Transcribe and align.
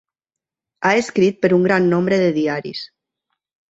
Ha 0.85 0.93
escrit 1.03 1.39
per 1.45 1.53
un 1.59 1.69
gran 1.69 1.89
nombre 1.95 2.21
de 2.27 2.35
diaris. 2.43 2.87